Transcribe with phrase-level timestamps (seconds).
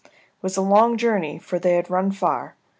[0.03, 0.11] It
[0.41, 2.55] was a long journey, for they had run far.